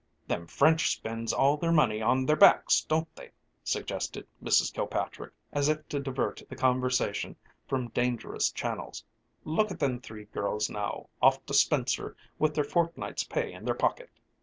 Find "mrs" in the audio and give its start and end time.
4.43-4.73